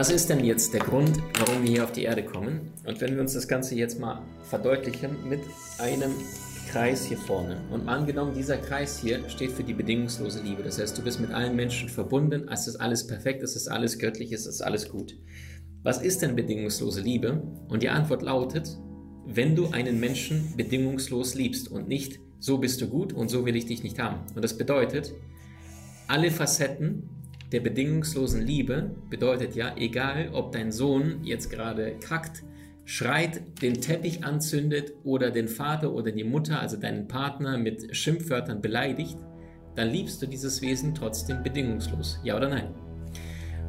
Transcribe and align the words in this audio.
Was 0.00 0.08
ist 0.08 0.30
denn 0.30 0.42
jetzt 0.42 0.72
der 0.72 0.80
Grund, 0.80 1.22
warum 1.38 1.62
wir 1.62 1.72
hier 1.72 1.84
auf 1.84 1.92
die 1.92 2.04
Erde 2.04 2.24
kommen? 2.24 2.72
Und 2.86 3.02
wenn 3.02 3.16
wir 3.16 3.20
uns 3.20 3.34
das 3.34 3.46
Ganze 3.46 3.74
jetzt 3.74 4.00
mal 4.00 4.22
verdeutlichen 4.44 5.28
mit 5.28 5.40
einem 5.76 6.12
Kreis 6.70 7.04
hier 7.04 7.18
vorne. 7.18 7.60
Und 7.70 7.84
mal 7.84 7.98
angenommen, 7.98 8.32
dieser 8.32 8.56
Kreis 8.56 8.98
hier 8.98 9.28
steht 9.28 9.52
für 9.52 9.62
die 9.62 9.74
bedingungslose 9.74 10.40
Liebe. 10.40 10.62
Das 10.62 10.78
heißt, 10.78 10.96
du 10.96 11.02
bist 11.02 11.20
mit 11.20 11.32
allen 11.32 11.54
Menschen 11.54 11.90
verbunden, 11.90 12.48
es 12.50 12.66
ist 12.66 12.76
alles 12.76 13.06
perfekt, 13.06 13.42
es 13.42 13.56
ist 13.56 13.68
alles 13.68 13.98
göttlich, 13.98 14.32
es 14.32 14.46
ist 14.46 14.62
alles 14.62 14.88
gut. 14.88 15.18
Was 15.82 16.00
ist 16.00 16.22
denn 16.22 16.34
bedingungslose 16.34 17.02
Liebe? 17.02 17.42
Und 17.68 17.82
die 17.82 17.90
Antwort 17.90 18.22
lautet, 18.22 18.78
wenn 19.26 19.54
du 19.54 19.68
einen 19.68 20.00
Menschen 20.00 20.54
bedingungslos 20.56 21.34
liebst 21.34 21.70
und 21.70 21.88
nicht 21.88 22.20
so 22.38 22.56
bist 22.56 22.80
du 22.80 22.88
gut 22.88 23.12
und 23.12 23.28
so 23.28 23.44
will 23.44 23.54
ich 23.54 23.66
dich 23.66 23.82
nicht 23.82 23.98
haben. 23.98 24.20
Und 24.34 24.42
das 24.42 24.56
bedeutet, 24.56 25.12
alle 26.08 26.30
Facetten 26.30 27.19
der 27.52 27.60
bedingungslosen 27.60 28.42
Liebe 28.42 28.90
bedeutet 29.08 29.56
ja, 29.56 29.74
egal 29.76 30.30
ob 30.32 30.52
dein 30.52 30.70
Sohn 30.70 31.20
jetzt 31.24 31.50
gerade 31.50 31.96
kackt, 31.98 32.44
schreit, 32.84 33.42
den 33.62 33.80
Teppich 33.80 34.24
anzündet 34.24 34.92
oder 35.04 35.30
den 35.30 35.48
Vater 35.48 35.92
oder 35.92 36.12
die 36.12 36.24
Mutter, 36.24 36.60
also 36.60 36.76
deinen 36.76 37.08
Partner 37.08 37.58
mit 37.58 37.94
Schimpfwörtern 37.94 38.60
beleidigt, 38.60 39.18
dann 39.74 39.88
liebst 39.88 40.20
du 40.22 40.26
dieses 40.26 40.62
Wesen 40.62 40.94
trotzdem 40.94 41.42
bedingungslos. 41.42 42.20
Ja 42.24 42.36
oder 42.36 42.48
nein? 42.48 42.74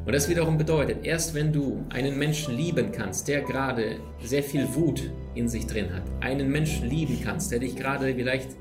Und 0.06 0.14
das 0.14 0.28
wiederum 0.28 0.58
bedeutet, 0.58 1.06
erst 1.06 1.36
wenn 1.36 1.54
du 1.54 1.86
einen 1.90 2.18
Menschen 2.18 2.58
lieben 2.58 2.92
kannst, 2.92 3.28
der 3.28 3.42
gerade 3.42 3.98
sehr 4.24 4.42
viel 4.42 4.68
Wut 4.74 5.12
in 5.36 5.48
sich 5.48 5.68
drin 5.68 5.94
hat, 5.94 6.02
einen 6.22 6.52
Menschen 6.52 6.90
lieben 6.90 7.20
kannst, 7.24 7.52
der 7.52 7.60
dich 7.60 7.76
gerade 7.76 8.16
vielleicht 8.16 8.58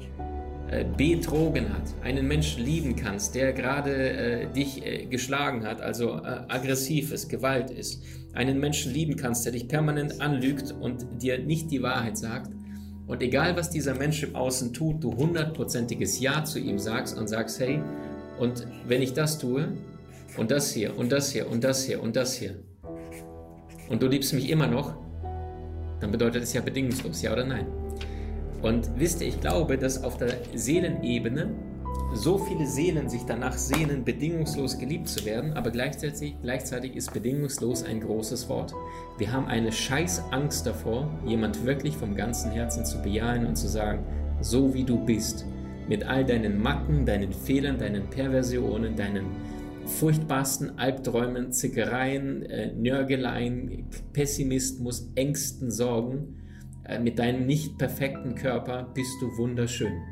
betrogen 0.97 1.73
hat, 1.75 1.83
einen 2.03 2.29
Menschen 2.29 2.65
lieben 2.65 2.95
kannst, 2.95 3.35
der 3.35 3.53
gerade 3.53 3.93
äh, 3.93 4.47
dich 4.53 4.87
äh, 4.87 5.07
geschlagen 5.07 5.67
hat, 5.67 5.81
also 5.81 6.17
äh, 6.17 6.43
aggressiv 6.49 7.13
ist, 7.13 7.29
Gewalt 7.29 7.71
ist, 7.71 8.03
einen 8.35 8.61
Menschen 8.61 8.93
lieben 8.93 9.17
kannst, 9.17 9.45
der 9.45 9.53
dich 9.53 9.67
permanent 9.67 10.21
anlügt 10.21 10.73
und 10.73 11.07
dir 11.21 11.39
nicht 11.39 11.71
die 11.71 11.83
Wahrheit 11.83 12.17
sagt, 12.17 12.53
und 13.09 13.21
egal 13.23 13.57
was 13.57 13.71
dieser 13.71 13.95
Mensch 13.95 14.23
im 14.23 14.37
Außen 14.37 14.73
tut, 14.73 15.03
du 15.03 15.17
hundertprozentiges 15.17 16.21
Ja 16.21 16.45
zu 16.45 16.61
ihm 16.61 16.79
sagst 16.79 17.19
und 17.19 17.27
sagst, 17.27 17.59
hey, 17.59 17.83
und 18.39 18.69
wenn 18.87 19.03
ich 19.03 19.13
das 19.13 19.39
tue, 19.39 19.77
und 20.37 20.53
das 20.53 20.73
hier, 20.73 20.97
und 20.97 21.11
das 21.11 21.33
hier, 21.33 21.51
und 21.51 21.65
das 21.65 21.85
hier, 21.85 22.01
und 22.01 22.15
das 22.15 22.35
hier, 22.35 22.55
und 23.89 24.01
du 24.01 24.07
liebst 24.07 24.33
mich 24.33 24.49
immer 24.49 24.69
noch, 24.69 24.95
dann 25.99 26.13
bedeutet 26.13 26.45
es 26.45 26.53
ja 26.53 26.61
bedingungslos, 26.61 27.21
ja 27.23 27.33
oder 27.33 27.45
nein. 27.45 27.67
Und 28.63 28.91
wisst 28.97 29.21
ihr, 29.23 29.29
ich 29.29 29.41
glaube, 29.41 29.79
dass 29.79 30.05
auf 30.05 30.17
der 30.17 30.35
Seelenebene 30.55 31.51
so 32.13 32.39
viele 32.39 32.67
Seelen 32.67 33.09
sich 33.09 33.23
danach 33.25 33.57
sehnen, 33.57 34.05
bedingungslos 34.05 34.79
geliebt 34.79 35.09
zu 35.09 35.25
werden, 35.25 35.53
aber 35.53 35.71
gleichzeitig, 35.71 36.35
gleichzeitig 36.43 36.97
ist 36.97 37.13
bedingungslos 37.13 37.85
ein 37.85 38.01
großes 38.01 38.49
Wort. 38.49 38.75
Wir 39.19 39.33
haben 39.33 39.47
eine 39.47 39.71
scheiß 39.71 40.25
Angst 40.33 40.67
davor, 40.67 41.09
jemand 41.25 41.65
wirklich 41.65 41.97
vom 41.97 42.17
ganzen 42.17 42.51
Herzen 42.51 42.85
zu 42.85 43.01
bejahen 43.01 43.47
und 43.47 43.57
zu 43.57 43.69
sagen, 43.69 44.05
so 44.41 44.75
wie 44.75 44.85
du 44.85 44.99
bist, 45.05 45.47
mit 45.89 46.05
all 46.05 46.25
deinen 46.25 46.61
Macken, 46.61 47.07
deinen 47.07 47.33
Fehlern, 47.33 47.79
deinen 47.79 48.11
Perversionen, 48.11 48.97
deinen 48.97 49.27
furchtbarsten 49.87 50.79
Albträumen, 50.79 51.53
Zickereien, 51.53 52.43
äh, 52.43 52.73
Nörgeleien, 52.73 53.87
Pessimismus, 54.13 55.11
Ängsten, 55.15 55.71
Sorgen, 55.71 56.41
mit 56.99 57.19
deinem 57.19 57.47
nicht 57.47 57.79
perfekten 57.79 58.35
Körper 58.35 58.91
bist 58.95 59.21
du 59.21 59.37
wunderschön. 59.37 60.03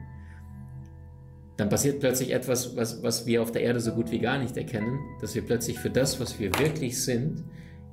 Dann 1.56 1.68
passiert 1.68 1.98
plötzlich 1.98 2.32
etwas, 2.32 2.76
was, 2.76 3.02
was 3.02 3.26
wir 3.26 3.42
auf 3.42 3.50
der 3.50 3.62
Erde 3.62 3.80
so 3.80 3.92
gut 3.92 4.12
wie 4.12 4.20
gar 4.20 4.38
nicht 4.38 4.56
erkennen, 4.56 5.00
dass 5.20 5.34
wir 5.34 5.42
plötzlich 5.42 5.78
für 5.78 5.90
das, 5.90 6.20
was 6.20 6.38
wir 6.38 6.56
wirklich 6.58 7.02
sind, 7.02 7.42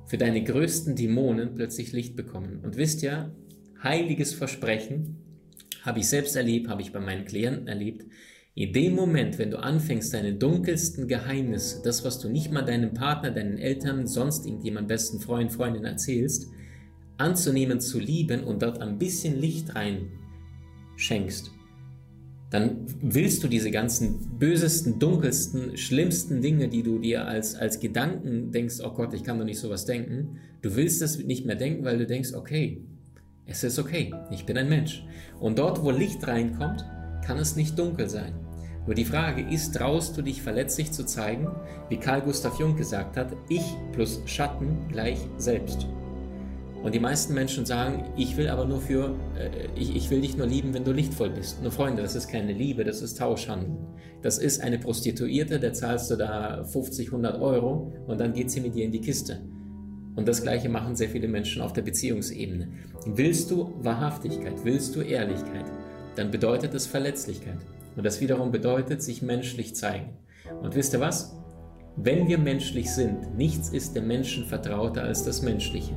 für 0.06 0.18
deine 0.18 0.44
größten 0.44 0.94
Dämonen 0.94 1.54
plötzlich 1.54 1.92
Licht 1.92 2.14
bekommen. 2.14 2.60
Und 2.62 2.76
wisst 2.76 3.02
ja, 3.02 3.32
heiliges 3.82 4.34
Versprechen 4.34 5.16
habe 5.82 5.98
ich 5.98 6.08
selbst 6.08 6.36
erlebt, 6.36 6.68
habe 6.68 6.82
ich 6.82 6.92
bei 6.92 7.00
meinen 7.00 7.24
Klienten 7.24 7.66
erlebt. 7.66 8.06
In 8.54 8.72
dem 8.72 8.94
Moment, 8.94 9.38
wenn 9.38 9.50
du 9.50 9.58
anfängst, 9.58 10.14
deine 10.14 10.34
dunkelsten 10.34 11.08
Geheimnisse, 11.08 11.82
das, 11.84 12.04
was 12.04 12.20
du 12.20 12.28
nicht 12.28 12.52
mal 12.52 12.62
deinem 12.62 12.94
Partner, 12.94 13.32
deinen 13.32 13.58
Eltern, 13.58 14.06
sonst 14.06 14.46
irgendjemand 14.46 14.88
besten 14.88 15.20
Freund, 15.20 15.52
Freundin 15.52 15.84
erzählst, 15.84 16.50
anzunehmen, 17.18 17.80
zu 17.80 17.98
lieben 17.98 18.44
und 18.44 18.62
dort 18.62 18.80
ein 18.80 18.98
bisschen 18.98 19.40
Licht 19.40 19.74
rein 19.74 20.08
schenkst, 20.96 21.52
dann 22.50 22.86
willst 23.00 23.42
du 23.42 23.48
diese 23.48 23.70
ganzen 23.70 24.38
bösesten, 24.38 24.98
dunkelsten, 24.98 25.76
schlimmsten 25.76 26.40
Dinge, 26.40 26.68
die 26.68 26.82
du 26.82 26.98
dir 26.98 27.26
als, 27.26 27.56
als 27.56 27.80
Gedanken 27.80 28.52
denkst, 28.52 28.76
oh 28.84 28.90
Gott, 28.90 29.14
ich 29.14 29.24
kann 29.24 29.38
doch 29.38 29.44
nicht 29.44 29.58
sowas 29.58 29.84
denken, 29.84 30.38
du 30.62 30.76
willst 30.76 31.02
das 31.02 31.18
nicht 31.18 31.44
mehr 31.44 31.56
denken, 31.56 31.84
weil 31.84 31.98
du 31.98 32.06
denkst, 32.06 32.34
okay, 32.34 32.82
es 33.46 33.64
ist 33.64 33.78
okay, 33.78 34.12
ich 34.30 34.46
bin 34.46 34.56
ein 34.58 34.68
Mensch. 34.68 35.04
Und 35.40 35.58
dort, 35.58 35.82
wo 35.82 35.90
Licht 35.90 36.26
reinkommt, 36.26 36.84
kann 37.24 37.38
es 37.38 37.56
nicht 37.56 37.78
dunkel 37.78 38.08
sein. 38.08 38.34
Nur 38.86 38.94
die 38.94 39.04
Frage 39.04 39.42
ist, 39.42 39.74
traust 39.74 40.16
du 40.16 40.22
dich 40.22 40.42
verletzlich 40.42 40.92
zu 40.92 41.04
zeigen, 41.04 41.48
wie 41.88 41.96
Karl 41.96 42.22
Gustav 42.22 42.58
Jung 42.60 42.76
gesagt 42.76 43.16
hat, 43.16 43.32
ich 43.48 43.64
plus 43.92 44.22
Schatten 44.26 44.86
gleich 44.88 45.18
selbst. 45.36 45.88
Und 46.82 46.94
die 46.94 47.00
meisten 47.00 47.34
Menschen 47.34 47.66
sagen, 47.66 48.04
ich 48.16 48.36
will 48.36 48.48
aber 48.48 48.64
nur 48.64 48.80
für, 48.80 49.14
äh, 49.38 49.68
ich, 49.74 49.96
ich 49.96 50.10
will 50.10 50.20
dich 50.20 50.36
nur 50.36 50.46
lieben, 50.46 50.74
wenn 50.74 50.84
du 50.84 50.92
lichtvoll 50.92 51.30
bist. 51.30 51.62
Nur 51.62 51.72
Freunde, 51.72 52.02
das 52.02 52.14
ist 52.14 52.28
keine 52.28 52.52
Liebe, 52.52 52.84
das 52.84 53.02
ist 53.02 53.18
Tauschhandel. 53.18 53.76
Das 54.22 54.38
ist 54.38 54.62
eine 54.62 54.78
Prostituierte, 54.78 55.58
der 55.58 55.72
zahlst 55.72 56.10
du 56.10 56.16
da 56.16 56.64
50, 56.64 57.08
100 57.08 57.40
Euro 57.40 57.92
und 58.06 58.20
dann 58.20 58.32
geht 58.32 58.50
sie 58.50 58.60
mit 58.60 58.74
dir 58.74 58.84
in 58.84 58.92
die 58.92 59.00
Kiste. 59.00 59.40
Und 60.14 60.26
das 60.28 60.42
Gleiche 60.42 60.68
machen 60.68 60.96
sehr 60.96 61.10
viele 61.10 61.28
Menschen 61.28 61.60
auf 61.60 61.72
der 61.72 61.82
Beziehungsebene. 61.82 62.68
Willst 63.06 63.50
du 63.50 63.74
Wahrhaftigkeit, 63.82 64.64
willst 64.64 64.96
du 64.96 65.00
Ehrlichkeit, 65.00 65.66
dann 66.14 66.30
bedeutet 66.30 66.72
es 66.74 66.86
Verletzlichkeit. 66.86 67.58
Und 67.96 68.04
das 68.04 68.20
wiederum 68.20 68.50
bedeutet 68.50 69.02
sich 69.02 69.22
menschlich 69.22 69.74
zeigen. 69.74 70.16
Und 70.62 70.74
wisst 70.74 70.94
ihr 70.94 71.00
was? 71.00 71.36
Wenn 71.96 72.28
wir 72.28 72.38
menschlich 72.38 72.90
sind, 72.90 73.36
nichts 73.36 73.70
ist 73.70 73.96
dem 73.96 74.06
Menschen 74.06 74.44
vertrauter 74.44 75.02
als 75.02 75.24
das 75.24 75.42
Menschliche 75.42 75.94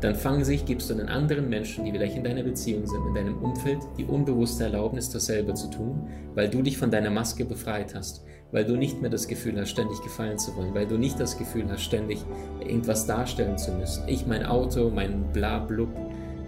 dann 0.00 0.14
fang 0.14 0.44
sich, 0.44 0.64
gibst 0.64 0.90
du 0.90 0.94
den 0.94 1.08
anderen 1.08 1.48
Menschen, 1.48 1.84
die 1.84 1.90
vielleicht 1.90 2.16
in 2.16 2.22
deiner 2.22 2.44
Beziehung 2.44 2.86
sind, 2.86 3.04
in 3.08 3.14
deinem 3.14 3.38
Umfeld, 3.38 3.78
die 3.96 4.04
unbewusste 4.04 4.64
Erlaubnis, 4.64 5.10
dasselbe 5.10 5.54
zu 5.54 5.68
tun, 5.68 6.08
weil 6.34 6.48
du 6.48 6.62
dich 6.62 6.78
von 6.78 6.90
deiner 6.90 7.10
Maske 7.10 7.44
befreit 7.44 7.94
hast, 7.94 8.24
weil 8.52 8.64
du 8.64 8.76
nicht 8.76 9.00
mehr 9.00 9.10
das 9.10 9.26
Gefühl 9.26 9.58
hast, 9.58 9.70
ständig 9.70 10.00
gefallen 10.02 10.38
zu 10.38 10.54
wollen, 10.56 10.72
weil 10.72 10.86
du 10.86 10.96
nicht 10.96 11.18
das 11.18 11.36
Gefühl 11.36 11.64
hast, 11.68 11.82
ständig 11.82 12.18
irgendwas 12.60 13.06
darstellen 13.06 13.58
zu 13.58 13.72
müssen. 13.72 14.06
Ich, 14.06 14.26
mein 14.26 14.44
Auto, 14.44 14.90
mein 14.90 15.32
Blablub, 15.32 15.90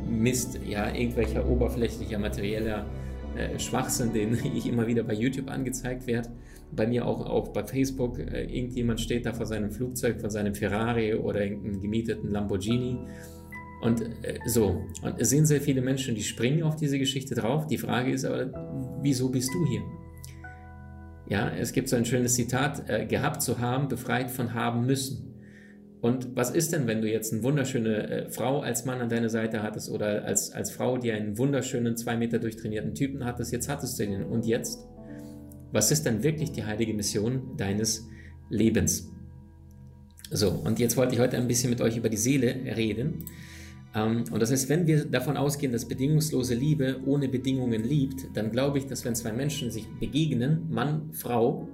Mist, 0.08 0.58
ja, 0.66 0.92
irgendwelcher 0.94 1.48
oberflächlicher, 1.48 2.18
materieller 2.18 2.86
äh, 3.36 3.58
Schwachsinn, 3.58 4.12
den 4.12 4.34
ich 4.54 4.68
immer 4.68 4.86
wieder 4.86 5.02
bei 5.02 5.14
YouTube 5.14 5.50
angezeigt 5.50 6.06
werde. 6.06 6.30
Bei 6.72 6.86
mir 6.86 7.04
auch, 7.04 7.26
auch 7.26 7.48
bei 7.48 7.64
Facebook, 7.64 8.20
äh, 8.20 8.44
irgendjemand 8.44 9.00
steht 9.00 9.26
da 9.26 9.32
vor 9.32 9.46
seinem 9.46 9.72
Flugzeug, 9.72 10.20
vor 10.20 10.30
seinem 10.30 10.54
Ferrari 10.54 11.14
oder 11.14 11.42
irgendeinem 11.42 11.80
gemieteten 11.80 12.30
Lamborghini 12.30 12.96
und 13.80 14.02
äh, 14.02 14.38
so, 14.46 14.86
und 15.02 15.14
es 15.18 15.30
sind 15.30 15.46
sehr 15.46 15.60
viele 15.60 15.80
Menschen, 15.80 16.14
die 16.14 16.22
springen 16.22 16.62
auf 16.62 16.76
diese 16.76 16.98
Geschichte 16.98 17.34
drauf. 17.34 17.66
Die 17.66 17.78
Frage 17.78 18.12
ist 18.12 18.24
aber, 18.24 18.98
wieso 19.02 19.30
bist 19.30 19.50
du 19.54 19.66
hier? 19.66 19.82
Ja, 21.28 21.48
es 21.48 21.72
gibt 21.72 21.88
so 21.88 21.96
ein 21.96 22.04
schönes 22.04 22.34
Zitat, 22.34 22.88
äh, 22.88 23.06
gehabt 23.06 23.40
zu 23.40 23.58
haben, 23.58 23.88
befreit 23.88 24.30
von 24.30 24.52
haben 24.52 24.84
müssen. 24.84 25.30
Und 26.00 26.34
was 26.34 26.50
ist 26.50 26.72
denn, 26.72 26.86
wenn 26.86 27.02
du 27.02 27.10
jetzt 27.10 27.32
eine 27.32 27.42
wunderschöne 27.42 28.10
äh, 28.10 28.30
Frau 28.30 28.60
als 28.60 28.84
Mann 28.84 29.00
an 29.00 29.08
deiner 29.08 29.28
Seite 29.28 29.62
hattest 29.62 29.90
oder 29.90 30.24
als, 30.24 30.50
als 30.50 30.70
Frau, 30.70 30.98
die 30.98 31.12
einen 31.12 31.36
wunderschönen, 31.36 31.96
zwei 31.96 32.16
Meter 32.16 32.38
durchtrainierten 32.38 32.94
Typen 32.94 33.24
hattest, 33.24 33.52
jetzt 33.52 33.68
hattest 33.68 33.98
du 33.98 34.04
ihn 34.04 34.22
und 34.22 34.46
jetzt? 34.46 34.86
Was 35.72 35.92
ist 35.92 36.04
denn 36.04 36.22
wirklich 36.22 36.52
die 36.52 36.64
heilige 36.64 36.94
Mission 36.94 37.56
deines 37.56 38.08
Lebens? 38.48 39.08
So, 40.30 40.50
und 40.50 40.78
jetzt 40.78 40.96
wollte 40.96 41.14
ich 41.14 41.20
heute 41.20 41.36
ein 41.36 41.46
bisschen 41.46 41.70
mit 41.70 41.80
euch 41.80 41.96
über 41.96 42.08
die 42.08 42.16
Seele 42.16 42.54
reden. 42.76 43.26
Ähm, 43.94 44.24
und 44.30 44.40
das 44.40 44.50
heißt, 44.50 44.68
wenn 44.68 44.86
wir 44.86 45.04
davon 45.04 45.36
ausgehen, 45.36 45.72
dass 45.72 45.86
bedingungslose 45.86 46.54
Liebe 46.54 47.00
ohne 47.06 47.28
Bedingungen 47.28 47.82
liebt, 47.82 48.26
dann 48.34 48.50
glaube 48.50 48.78
ich, 48.78 48.86
dass 48.86 49.04
wenn 49.04 49.14
zwei 49.14 49.32
Menschen 49.32 49.70
sich 49.70 49.86
begegnen, 49.98 50.66
Mann, 50.70 51.10
Frau, 51.12 51.68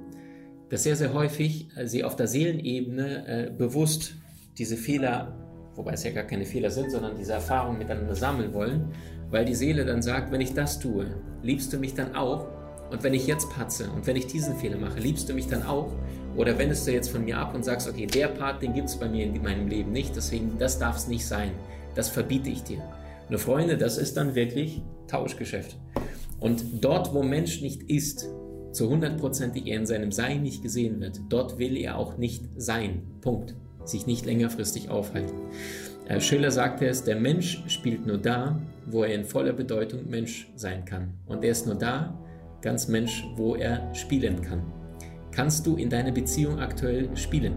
dass 0.69 0.83
sehr, 0.83 0.97
sehr 0.97 1.13
häufig 1.13 1.69
äh, 1.77 1.87
sie 1.87 2.05
auf 2.05 2.17
der 2.17 2.27
Seelenebene 2.27 3.27
äh, 3.27 3.51
bewusst 3.51 4.15
diese 4.59 4.77
Fehler, 4.77 5.37
wobei 5.75 5.93
es 5.93 6.05
ja 6.05 6.11
gar 6.11 6.25
keine 6.25 6.47
Fehler 6.47 6.71
sind, 6.71 6.91
sondern 6.91 7.17
diese 7.17 7.35
Erfahrungen 7.35 7.79
miteinander 7.79 8.15
sammeln 8.15 8.55
wollen 8.55 8.93
weil 9.31 9.45
die 9.45 9.55
Seele 9.55 9.85
dann 9.85 10.03
sagt, 10.03 10.31
wenn 10.33 10.41
ich 10.41 10.55
das 10.55 10.79
tue, 10.79 11.07
liebst 11.43 11.73
du 11.73 11.79
mich 11.79 11.95
dann 11.95 12.15
auch? 12.15 12.47
Und 12.91 13.03
wenn 13.03 13.15
ich 13.15 13.27
jetzt 13.27 13.51
patze 13.51 13.91
und 13.91 14.07
wenn 14.07 14.15
ich 14.15 14.29
diesen 14.29 14.57
Fehler 14.57 14.79
mache, 14.79 15.01
liebst 15.01 15.29
du 15.29 15.35
mich 15.35 15.49
dann 15.49 15.65
auch? 15.65 15.93
Oder 16.37 16.57
wendest 16.59 16.87
du 16.87 16.93
jetzt 16.93 17.09
von 17.09 17.25
mir 17.25 17.39
ab 17.39 17.55
und 17.55 17.65
sagst, 17.65 17.89
okay, 17.89 18.07
der 18.07 18.29
Part, 18.29 18.63
den 18.63 18.75
gibt 18.75 18.89
es 18.89 18.97
bei 18.97 19.09
mir 19.09 19.25
in 19.25 19.43
meinem 19.43 19.67
Leben 19.67 19.91
nicht, 19.91 20.15
deswegen, 20.15 20.57
das 20.59 20.79
darf 20.79 20.97
es 20.97 21.09
nicht 21.09 21.27
sein. 21.27 21.51
Das 21.97 22.09
verbiete 22.09 22.51
ich 22.51 22.63
dir. 22.63 22.83
Nur 23.29 23.41
Freunde, 23.41 23.77
das 23.77 23.99
ist 23.99 24.17
dann 24.17 24.37
wirklich 24.37 24.83
Tauschgeschäft. 25.09 25.77
Und 26.39 26.85
dort, 26.85 27.13
wo 27.13 27.23
Mensch 27.23 27.61
nicht 27.61 27.83
ist, 27.91 28.29
zu 28.73 28.89
hundertprozentig 28.89 29.67
er 29.67 29.79
in 29.79 29.87
seinem 29.87 30.13
Sein 30.13 30.43
nicht 30.43 30.63
gesehen 30.63 31.01
wird, 31.01 31.21
dort 31.29 31.59
will 31.59 31.77
er 31.77 31.99
auch 31.99 32.19
nicht 32.19 32.45
sein. 32.57 33.03
Punkt. 33.21 33.57
Sich 33.85 34.07
nicht 34.07 34.27
längerfristig 34.27 34.91
aufhalten. 34.91 35.35
Äh, 36.09 36.21
Schiller 36.21 36.51
sagte 36.51 36.87
es, 36.87 37.05
der 37.05 37.17
Mensch 37.17 37.63
spielt 37.69 38.07
nur 38.07 38.19
da, 38.19 38.61
wo 38.87 39.03
er 39.03 39.15
in 39.15 39.25
voller 39.25 39.53
Bedeutung 39.53 40.09
Mensch 40.09 40.53
sein 40.57 40.85
kann. 40.85 41.15
Und 41.27 41.43
er 41.43 41.51
ist 41.51 41.67
nur 41.67 41.77
da, 41.77 42.19
ganz 42.63 42.89
Mensch, 42.89 43.27
wo 43.37 43.55
er 43.55 43.95
spielen 43.95 44.43
kann. 44.43 44.63
Kannst 45.31 45.67
du 45.67 45.77
in 45.77 45.91
deiner 45.91 46.13
Beziehung 46.13 46.59
aktuell 46.59 47.17
spielen? 47.17 47.57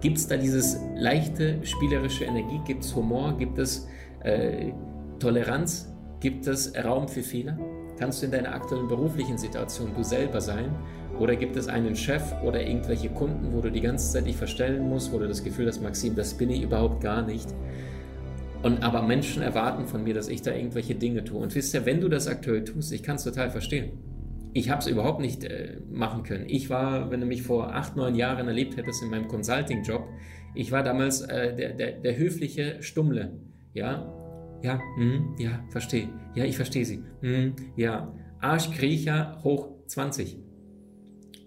Gibt 0.00 0.18
es 0.18 0.28
da 0.28 0.36
dieses 0.36 0.78
leichte 0.94 1.58
spielerische 1.64 2.24
Energie? 2.24 2.60
Gibt 2.66 2.84
es 2.84 2.94
Humor? 2.94 3.36
Gibt 3.38 3.58
es 3.58 3.88
äh, 4.24 4.72
Toleranz? 5.18 5.92
Gibt 6.20 6.46
es 6.46 6.72
Raum 6.84 7.08
für 7.08 7.22
Fehler? 7.22 7.58
Kannst 7.98 8.20
du 8.20 8.26
in 8.26 8.32
deiner 8.32 8.54
aktuellen 8.54 8.88
beruflichen 8.88 9.38
Situation 9.38 9.92
du 9.96 10.02
selber 10.02 10.40
sein? 10.40 10.74
Oder 11.18 11.34
gibt 11.34 11.56
es 11.56 11.66
einen 11.66 11.96
Chef 11.96 12.22
oder 12.44 12.62
irgendwelche 12.62 13.08
Kunden, 13.08 13.54
wo 13.54 13.62
du 13.62 13.70
die 13.70 13.80
ganze 13.80 14.12
Zeit 14.12 14.26
dich 14.26 14.36
verstellen 14.36 14.88
musst, 14.88 15.12
wo 15.12 15.18
du 15.18 15.26
das 15.26 15.42
Gefühl 15.42 15.66
hast, 15.66 15.82
Maxim, 15.82 16.14
das 16.14 16.34
bin 16.34 16.50
ich 16.50 16.62
überhaupt 16.62 17.00
gar 17.00 17.22
nicht? 17.22 17.48
Und 18.62 18.82
aber 18.82 19.00
Menschen 19.02 19.42
erwarten 19.42 19.86
von 19.86 20.04
mir, 20.04 20.12
dass 20.12 20.28
ich 20.28 20.42
da 20.42 20.52
irgendwelche 20.52 20.94
Dinge 20.94 21.24
tue. 21.24 21.38
Und 21.38 21.54
wisst 21.54 21.72
ihr, 21.72 21.86
wenn 21.86 22.00
du 22.00 22.08
das 22.08 22.26
aktuell 22.26 22.64
tust, 22.64 22.92
ich 22.92 23.02
kann 23.02 23.16
es 23.16 23.24
total 23.24 23.50
verstehen. 23.50 23.92
Ich 24.56 24.70
habe 24.70 24.80
es 24.80 24.86
überhaupt 24.86 25.20
nicht 25.20 25.44
äh, 25.44 25.76
machen 25.92 26.22
können. 26.22 26.46
Ich 26.48 26.70
war, 26.70 27.10
wenn 27.10 27.20
du 27.20 27.26
mich 27.26 27.42
vor 27.42 27.74
acht, 27.74 27.94
neun 27.94 28.14
Jahren 28.14 28.48
erlebt 28.48 28.78
hättest 28.78 29.02
in 29.02 29.10
meinem 29.10 29.28
Consulting-Job, 29.28 30.08
ich 30.54 30.72
war 30.72 30.82
damals 30.82 31.20
äh, 31.20 31.54
der, 31.54 31.74
der, 31.74 31.92
der 31.92 32.16
höfliche 32.16 32.82
Stummle. 32.82 33.38
Ja, 33.74 34.10
ja, 34.62 34.80
mm, 34.96 35.36
ja, 35.38 35.62
verstehe. 35.68 36.08
Ja, 36.34 36.44
ich 36.46 36.56
verstehe 36.56 36.86
sie. 36.86 37.02
Mm, 37.20 37.54
ja, 37.76 38.14
Arschkriecher 38.40 39.42
hoch 39.44 39.68
20. 39.88 40.38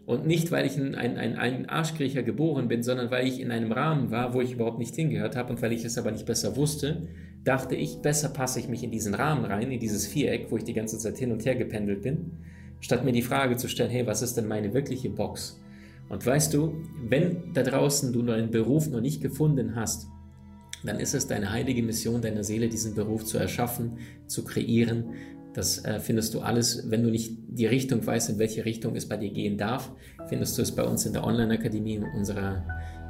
Und 0.05 0.27
nicht, 0.27 0.51
weil 0.51 0.67
ich 0.67 0.77
ein, 0.77 0.93
ein, 0.93 1.17
ein 1.17 1.67
Arschkriecher 1.67 2.21
geboren 2.21 2.67
bin, 2.67 2.83
sondern 2.83 3.09
weil 3.09 3.27
ich 3.27 3.41
in 3.41 3.49
einem 3.49 3.71
Rahmen 3.71 4.11
war, 4.11 4.35
wo 4.35 4.41
ich 4.41 4.53
überhaupt 4.53 4.77
nicht 4.77 4.93
hingehört 4.93 5.35
habe 5.35 5.51
und 5.51 5.63
weil 5.63 5.71
ich 5.71 5.83
es 5.83 5.97
aber 5.97 6.11
nicht 6.11 6.27
besser 6.27 6.55
wusste, 6.55 7.07
dachte 7.43 7.75
ich, 7.75 8.03
besser 8.03 8.29
passe 8.29 8.59
ich 8.59 8.67
mich 8.67 8.83
in 8.83 8.91
diesen 8.91 9.15
Rahmen 9.15 9.45
rein, 9.45 9.71
in 9.71 9.79
dieses 9.79 10.05
Viereck, 10.05 10.51
wo 10.51 10.57
ich 10.57 10.63
die 10.63 10.75
ganze 10.75 10.99
Zeit 10.99 11.17
hin 11.17 11.31
und 11.31 11.43
her 11.43 11.55
gependelt 11.55 12.03
bin, 12.03 12.33
statt 12.79 13.03
mir 13.03 13.11
die 13.11 13.21
Frage 13.21 13.57
zu 13.57 13.67
stellen, 13.67 13.89
hey, 13.89 14.05
was 14.07 14.21
ist 14.21 14.35
denn 14.35 14.47
meine 14.47 14.73
wirkliche 14.73 15.09
Box? 15.09 15.59
Und 16.09 16.25
weißt 16.25 16.53
du, 16.53 16.83
wenn 17.07 17.53
da 17.53 17.61
draußen 17.63 18.11
du 18.11 18.29
einen 18.31 18.49
Beruf 18.49 18.89
noch 18.89 19.01
nicht 19.01 19.21
gefunden 19.21 19.75
hast, 19.75 20.07
dann 20.83 20.99
ist 20.99 21.13
es 21.13 21.27
deine 21.27 21.51
heilige 21.51 21.83
Mission 21.83 22.21
deiner 22.21 22.43
Seele, 22.43 22.69
diesen 22.69 22.95
Beruf 22.95 23.25
zu 23.25 23.37
erschaffen, 23.37 23.97
zu 24.27 24.43
kreieren, 24.45 25.13
das 25.53 25.83
äh, 25.83 25.99
findest 25.99 26.33
du 26.33 26.41
alles, 26.41 26.89
wenn 26.89 27.03
du 27.03 27.09
nicht 27.09 27.33
die 27.47 27.65
Richtung 27.65 28.05
weißt, 28.05 28.29
in 28.29 28.39
welche 28.39 28.65
Richtung 28.65 28.95
es 28.95 29.07
bei 29.07 29.17
dir 29.17 29.31
gehen 29.31 29.57
darf, 29.57 29.91
findest 30.27 30.57
du 30.57 30.61
es 30.61 30.71
bei 30.71 30.83
uns 30.83 31.05
in 31.05 31.13
der 31.13 31.23
Online-Akademie, 31.23 31.95
in 31.95 32.03
unserer 32.03 32.63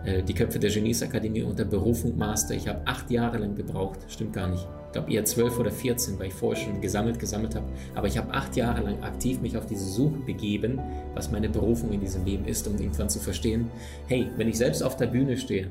äh, 0.05 0.23
Die 0.23 0.33
Köpfe 0.33 0.57
der 0.57 0.71
Genies-Akademie 0.71 1.43
unter 1.43 1.65
Berufung 1.65 2.17
Master. 2.17 2.55
Ich 2.55 2.67
habe 2.67 2.81
acht 2.87 3.11
Jahre 3.11 3.37
lang 3.37 3.55
gebraucht, 3.55 3.99
stimmt 4.07 4.33
gar 4.33 4.47
nicht. 4.47 4.65
Ich 4.89 4.93
glaube 4.93 5.13
eher 5.13 5.23
zwölf 5.23 5.59
oder 5.59 5.69
vierzehn, 5.69 6.17
weil 6.17 6.29
ich 6.29 6.33
vorher 6.33 6.63
schon 6.63 6.81
gesammelt, 6.81 7.19
gesammelt 7.19 7.53
habe. 7.53 7.67
Aber 7.93 8.07
ich 8.07 8.17
habe 8.17 8.33
acht 8.33 8.55
Jahre 8.55 8.81
lang 8.81 9.03
aktiv 9.03 9.39
mich 9.39 9.55
auf 9.55 9.67
diese 9.67 9.85
Suche 9.85 10.17
begeben, 10.25 10.81
was 11.13 11.29
meine 11.29 11.47
Berufung 11.47 11.91
in 11.91 11.99
diesem 11.99 12.25
Leben 12.25 12.45
ist, 12.45 12.67
um 12.67 12.75
irgendwann 12.75 13.07
zu 13.07 13.19
verstehen, 13.19 13.69
hey, 14.07 14.31
wenn 14.35 14.47
ich 14.47 14.57
selbst 14.57 14.81
auf 14.81 14.97
der 14.97 15.05
Bühne 15.05 15.37
stehe, 15.37 15.69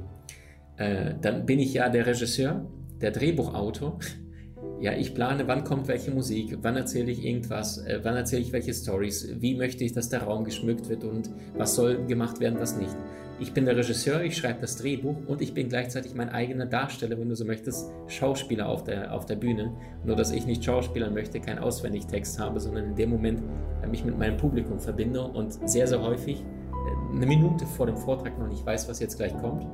äh, 0.77 1.15
dann 1.21 1.47
bin 1.47 1.59
ich 1.59 1.75
ja 1.75 1.89
der 1.89 2.07
Regisseur, 2.07 2.65
der 3.01 3.11
Drehbuchautor 3.11 3.99
ja, 4.81 4.93
ich 4.93 5.15
plane, 5.15 5.49
wann 5.49 5.65
kommt 5.65 5.89
welche 5.89 6.13
Musik, 6.13 6.57
wann 6.63 6.77
erzähle 6.77 7.11
ich 7.11 7.25
irgendwas, 7.25 7.79
äh, 7.79 7.99
wann 8.05 8.15
erzähle 8.15 8.43
ich 8.43 8.53
welche 8.53 8.73
Stories, 8.73 9.35
wie 9.41 9.57
möchte 9.57 9.83
ich, 9.83 9.95
dass 9.95 10.11
der 10.11 10.23
Raum 10.23 10.45
geschmückt 10.45 10.89
wird 10.89 11.03
und 11.03 11.29
was 11.57 11.75
soll 11.75 12.07
gemacht 12.07 12.39
werden, 12.39 12.61
was 12.61 12.77
nicht. 12.77 12.97
Ich 13.41 13.53
bin 13.53 13.67
der 13.67 13.77
Regisseur, 13.77 14.21
ich 14.23 14.37
schreibe 14.37 14.61
das 14.63 14.77
Drehbuch 14.79 15.15
und 15.29 15.41
ich 15.41 15.55
bin 15.55 15.69
gleichzeitig 15.69 16.13
mein 16.13 16.29
eigener 16.29 16.67
Darsteller, 16.67 17.17
wenn 17.21 17.29
du 17.29 17.37
so 17.37 17.45
möchtest, 17.45 17.89
Schauspieler 18.09 18.69
auf 18.69 18.83
der, 18.83 19.15
auf 19.15 19.27
der 19.27 19.37
Bühne. 19.37 19.73
Nur, 20.05 20.17
dass 20.17 20.33
ich 20.33 20.45
nicht 20.45 20.65
Schauspielern 20.65 21.15
möchte, 21.15 21.39
keinen 21.39 21.61
Auswendigtext 21.61 22.41
habe, 22.41 22.59
sondern 22.59 22.87
in 22.87 22.95
dem 22.97 23.11
Moment 23.11 23.41
äh, 23.83 23.87
mich 23.87 24.05
mit 24.05 24.19
meinem 24.19 24.37
Publikum 24.37 24.81
verbinde 24.81 25.23
und 25.23 25.53
sehr, 25.69 25.87
sehr 25.87 26.03
häufig 26.03 26.41
äh, 26.41 27.15
eine 27.15 27.27
Minute 27.27 27.65
vor 27.65 27.87
dem 27.87 27.97
Vortrag 27.97 28.37
noch 28.41 28.49
nicht 28.49 28.67
weiß, 28.67 28.89
was 28.89 28.99
jetzt 28.99 29.19
gleich 29.19 29.37
kommt. 29.39 29.65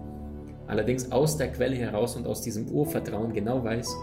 Allerdings 0.66 1.10
aus 1.10 1.38
der 1.38 1.50
Quelle 1.50 1.76
heraus 1.76 2.16
und 2.16 2.26
aus 2.26 2.42
diesem 2.42 2.68
Urvertrauen 2.68 3.32
genau 3.32 3.64
weiß, 3.64 3.96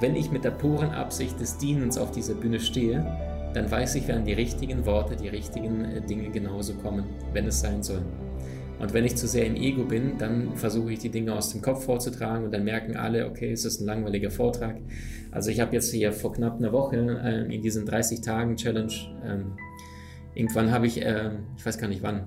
wenn 0.00 0.16
ich 0.16 0.30
mit 0.30 0.44
der 0.44 0.52
puren 0.52 0.90
Absicht 0.90 1.38
des 1.38 1.58
Dienens 1.58 1.98
auf 1.98 2.12
dieser 2.12 2.34
Bühne 2.34 2.60
stehe, 2.60 3.04
dann 3.52 3.70
weiß 3.70 3.94
ich, 3.96 4.08
werden 4.08 4.24
die 4.24 4.32
richtigen 4.32 4.86
Worte, 4.86 5.16
die 5.16 5.28
richtigen 5.28 5.84
äh, 5.84 6.00
Dinge 6.00 6.30
genauso 6.30 6.72
kommen, 6.74 7.04
wenn 7.34 7.46
es 7.46 7.60
sein 7.60 7.82
soll. 7.82 8.02
Und 8.82 8.92
wenn 8.94 9.04
ich 9.04 9.14
zu 9.14 9.28
sehr 9.28 9.46
im 9.46 9.54
Ego 9.54 9.84
bin, 9.84 10.18
dann 10.18 10.56
versuche 10.56 10.92
ich 10.92 10.98
die 10.98 11.08
Dinge 11.08 11.34
aus 11.34 11.52
dem 11.52 11.62
Kopf 11.62 11.84
vorzutragen 11.84 12.46
und 12.46 12.50
dann 12.52 12.64
merken 12.64 12.96
alle, 12.96 13.28
okay, 13.28 13.52
es 13.52 13.64
ist 13.64 13.80
ein 13.80 13.86
langweiliger 13.86 14.28
Vortrag. 14.28 14.74
Also 15.30 15.50
ich 15.50 15.60
habe 15.60 15.72
jetzt 15.72 15.92
hier 15.92 16.12
vor 16.12 16.32
knapp 16.32 16.58
einer 16.58 16.72
Woche 16.72 16.96
äh, 16.96 17.54
in 17.54 17.62
diesen 17.62 17.86
30 17.86 18.22
Tagen 18.22 18.56
Challenge, 18.56 18.92
ähm, 19.24 19.52
irgendwann 20.34 20.72
habe 20.72 20.88
ich, 20.88 21.00
äh, 21.00 21.30
ich 21.56 21.64
weiß 21.64 21.78
gar 21.78 21.86
nicht 21.86 22.02
wann, 22.02 22.26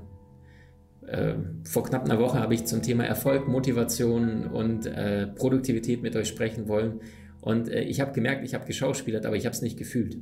äh, 1.08 1.34
vor 1.66 1.84
knapp 1.84 2.06
einer 2.06 2.20
Woche 2.20 2.40
habe 2.40 2.54
ich 2.54 2.64
zum 2.64 2.82
Thema 2.82 3.04
Erfolg, 3.04 3.50
Motivation 3.50 4.48
und 4.48 4.86
äh, 4.86 5.28
Produktivität 5.28 6.02
mit 6.02 6.16
euch 6.16 6.30
sprechen 6.30 6.70
wollen. 6.70 7.02
Und 7.42 7.68
äh, 7.68 7.82
ich 7.82 8.00
habe 8.00 8.14
gemerkt, 8.14 8.46
ich 8.46 8.54
habe 8.54 8.66
geschauspielert, 8.66 9.26
aber 9.26 9.36
ich 9.36 9.46
habe 9.46 9.54
es 9.54 9.62
nicht 9.62 9.78
gefühlt. 9.78 10.20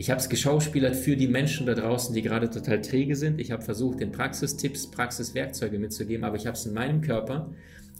Ich 0.00 0.08
habe 0.08 0.18
es 0.18 0.30
geschauspielert 0.30 0.96
für 0.96 1.14
die 1.14 1.28
Menschen 1.28 1.66
da 1.66 1.74
draußen, 1.74 2.14
die 2.14 2.22
gerade 2.22 2.48
total 2.48 2.80
träge 2.80 3.14
sind. 3.16 3.38
Ich 3.38 3.50
habe 3.50 3.60
versucht, 3.60 4.00
den 4.00 4.12
Praxistipps, 4.12 4.90
Praxiswerkzeuge 4.90 5.78
mitzugeben, 5.78 6.24
aber 6.24 6.36
ich 6.36 6.46
habe 6.46 6.56
es 6.56 6.64
in 6.64 6.72
meinem 6.72 7.02
Körper 7.02 7.50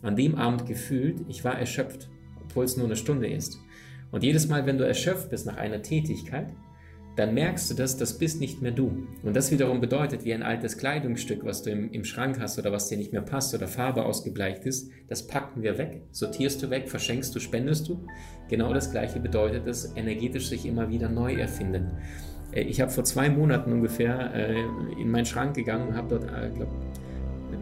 an 0.01 0.17
dem 0.17 0.35
Abend 0.35 0.65
gefühlt, 0.65 1.21
ich 1.29 1.45
war 1.45 1.59
erschöpft, 1.59 2.09
obwohl 2.43 2.65
es 2.65 2.79
nur 2.79 2.87
eine 2.87 2.97
Stunde 2.97 3.29
ist. 3.29 3.61
Und 4.13 4.23
jedes 4.23 4.49
Mal, 4.49 4.65
wenn 4.65 4.79
du 4.79 4.87
erschöpft 4.87 5.29
bist 5.29 5.45
nach 5.45 5.59
einer 5.59 5.83
Tätigkeit, 5.83 6.55
dann 7.21 7.35
merkst 7.35 7.71
du 7.71 7.75
das, 7.75 7.99
das 7.99 8.17
bist 8.17 8.41
nicht 8.41 8.63
mehr 8.63 8.73
du. 8.73 9.07
Und 9.23 9.37
das 9.37 9.51
wiederum 9.51 9.79
bedeutet, 9.79 10.25
wie 10.25 10.33
ein 10.33 10.43
altes 10.43 10.79
Kleidungsstück, 10.79 11.45
was 11.45 11.63
du 11.63 11.71
im, 11.71 11.93
im 11.93 12.03
Schrank 12.03 12.41
hast 12.41 12.59
oder 12.59 12.73
was 12.73 12.89
dir 12.89 12.97
nicht 12.97 13.13
mehr 13.13 13.21
passt 13.21 13.55
oder 13.55 13.69
Farbe 13.69 14.07
ausgebleicht 14.07 14.65
ist, 14.65 14.91
das 15.07 15.27
packen 15.27 15.63
wir 15.63 15.77
weg, 15.77 16.01
sortierst 16.13 16.63
du 16.63 16.71
weg, 16.71 16.89
verschenkst 16.89 17.35
du, 17.35 17.39
spendest 17.39 17.89
du. 17.89 18.07
Genau 18.49 18.73
das 18.73 18.91
gleiche 18.91 19.21
bedeutet 19.21 19.67
es, 19.67 19.95
energetisch 19.97 20.49
sich 20.49 20.65
immer 20.65 20.89
wieder 20.89 21.11
neu 21.11 21.35
erfinden. 21.35 21.91
Äh, 22.53 22.63
ich 22.63 22.81
habe 22.81 22.91
vor 22.91 23.05
zwei 23.05 23.29
Monaten 23.29 23.71
ungefähr 23.71 24.35
äh, 24.35 24.55
in 24.99 25.11
meinen 25.11 25.27
Schrank 25.27 25.55
gegangen 25.55 25.89
und 25.89 25.97
habe 25.97 26.09
dort, 26.09 26.25
äh, 26.25 26.49
glaube 26.49 26.73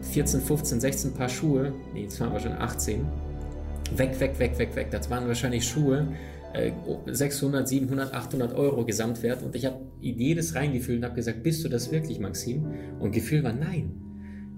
14, 0.03 0.39
15, 0.39 0.79
16 0.79 1.13
Paar 1.15 1.27
Schuhe, 1.27 1.73
nee, 1.93 2.03
jetzt 2.03 2.17
waren 2.21 2.31
wir 2.31 2.39
schon 2.39 2.53
18, 2.53 3.05
weg, 3.97 4.17
weg, 4.21 4.39
weg, 4.39 4.57
weg, 4.57 4.73
weg. 4.77 4.87
Das 4.91 5.09
waren 5.09 5.27
wahrscheinlich 5.27 5.67
Schuhe, 5.67 6.07
600, 7.05 7.67
700, 7.67 8.13
800 8.13 8.53
Euro 8.55 8.85
Gesamtwert 8.85 9.43
und 9.43 9.55
ich 9.55 9.65
habe 9.65 9.77
jedes 10.01 10.55
reingefühlt 10.55 10.99
und 10.99 11.05
habe 11.05 11.15
gesagt, 11.15 11.43
bist 11.43 11.63
du 11.63 11.69
das 11.69 11.91
wirklich, 11.91 12.19
Maxim? 12.19 12.65
Und 12.99 13.11
Gefühl 13.11 13.43
war 13.43 13.53
nein. 13.53 13.91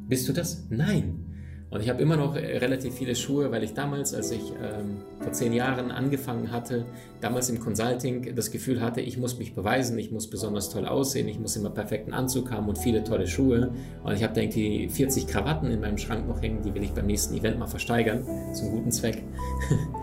Bist 0.08 0.28
du 0.28 0.34
das? 0.34 0.68
Nein. 0.70 1.26
Und 1.72 1.82
ich 1.82 1.90
habe 1.90 2.02
immer 2.02 2.18
noch 2.18 2.36
äh, 2.36 2.58
relativ 2.58 2.96
viele 2.96 3.16
Schuhe, 3.16 3.50
weil 3.50 3.64
ich 3.64 3.74
damals, 3.74 4.14
als 4.14 4.32
ich 4.32 4.42
ähm, 4.62 4.98
vor 5.22 5.32
zehn 5.32 5.54
Jahren 5.54 5.90
angefangen 5.90 6.52
hatte, 6.52 6.86
damals 7.22 7.50
im 7.50 7.62
Consulting 7.62 8.36
das 8.36 8.52
Gefühl 8.52 8.82
hatte, 8.82 9.00
ich 9.00 9.18
muss 9.18 9.40
mich 9.40 9.56
beweisen, 9.56 9.98
ich 9.98 10.12
muss 10.12 10.30
besonders 10.30 10.70
toll 10.70 10.86
aussehen, 10.86 11.30
ich 11.30 11.40
muss 11.40 11.56
immer 11.56 11.70
perfekten 11.70 12.14
Anzug 12.14 12.52
haben 12.52 12.68
und 12.68 12.78
viele 12.78 13.06
tolle 13.06 13.26
Schuhe. 13.26 13.74
Und 14.04 14.14
ich 14.14 14.22
habe 14.22 14.34
da 14.34 14.42
irgendwie 14.42 14.90
40 14.90 15.28
Krawatten 15.28 15.72
in 15.72 15.80
meinem 15.80 15.98
Schrank 15.98 16.28
noch 16.28 16.42
hängen, 16.42 16.62
die 16.62 16.76
will 16.76 16.84
ich 16.84 16.92
beim 16.92 17.06
nächsten 17.06 17.36
Event 17.36 17.58
mal 17.58 17.68
versteigern, 17.68 18.26
zum 18.54 18.72
guten 18.72 18.92
Zweck. 18.92 19.24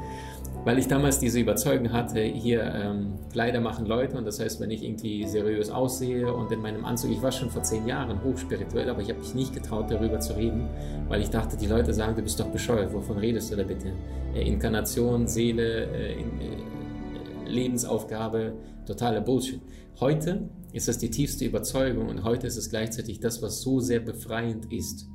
weil 0.69 0.79
ich 0.79 0.87
damals 0.87 1.19
diese 1.19 1.41
Überzeugung 1.41 1.93
hatte, 1.93 2.21
hier 2.21 2.63
ähm, 2.63 3.15
Kleider 3.33 3.59
machen 3.59 3.87
Leute 3.87 4.19
und 4.19 4.27
das 4.27 4.39
heißt, 4.39 4.61
wenn 4.61 4.71
ich 4.71 4.85
irgendwie 4.85 5.27
seriös 5.27 5.71
aussehe 5.71 6.31
und 6.31 6.53
in 6.53 6.61
meinem 6.61 6.85
Anzug, 6.85 7.11
ich 7.11 7.23
war 7.23 7.33
schon 7.33 7.49
vor 7.49 7.63
zehn 7.63 7.87
Jahren 7.87 8.23
hochspirituell, 8.23 8.91
aber 8.91 9.01
ich 9.01 9.09
habe 9.09 9.19
mich 9.19 9.35
nicht 9.35 9.55
getraut, 9.55 9.91
darüber 9.91 10.21
zu 10.21 10.37
reden, 10.37 10.69
weil 11.09 11.23
ich 11.23 11.31
dachte, 11.31 11.57
die 11.57 11.69
Leute 11.69 11.95
sagen, 11.95 12.17
du 12.17 12.21
bist 12.21 12.39
doch 12.39 12.49
bescheuert, 12.49 12.93
wovon 12.93 13.17
redest 13.17 13.51
du 13.51 13.57
da 13.57 13.63
bitte? 13.63 13.95
Äh, 14.35 14.47
Inkarnation, 14.47 15.27
Seele, 15.27 15.87
äh, 15.87 16.21
in, 16.21 16.39
äh, 16.39 17.49
Lebensaufgabe, 17.49 18.53
totaler 18.87 19.23
Bullshit. 19.23 19.63
Heute 20.01 20.51
ist 20.75 20.87
das 20.87 20.99
die 20.99 21.09
tiefste 21.09 21.47
Überzeugung 21.47 22.11
und 22.11 22.25
heute 22.25 22.47
ist 22.47 22.59
es 22.59 22.69
gleichzeitig 22.69 23.21
das, 23.21 23.41
was 23.41 23.63
so 23.63 23.81
sehr 23.81 24.01
befreiend 24.01 24.71
ist 24.71 25.09